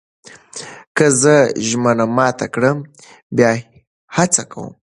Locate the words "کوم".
4.51-4.71